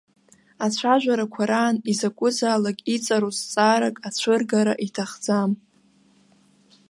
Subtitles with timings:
[0.65, 5.51] Ацәажәарақәа раан, изакәызаалак иҵару зҵаарак ацәыргара иҭахӡам.